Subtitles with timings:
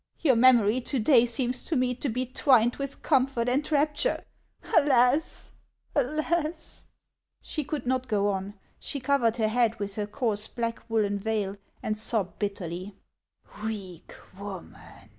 [0.21, 4.23] Your memory to day seems to me to be twined with comfort and rapture.
[4.75, 5.51] Alas.'
[5.95, 6.87] alas!"
[7.43, 11.55] She could not go on; she covered her head witli her coarse black woollen veil,
[11.83, 12.95] and sobbed bitterly."
[13.63, 14.79] Weak woman